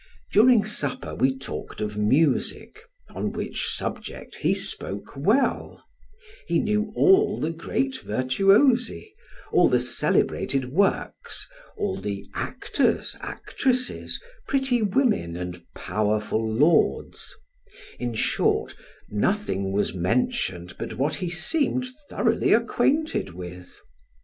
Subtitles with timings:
[0.31, 2.79] During supper we talked of music,
[3.11, 5.85] on which subject he spoke well:
[6.47, 9.13] he knew all the great virtuosi,
[9.53, 17.35] all the celebrated works, all the actors, actresses, pretty women, and powerful lords;
[17.99, 18.75] in short
[19.07, 23.79] nothing was mentioned but what he seemed thoroughly acquainted with.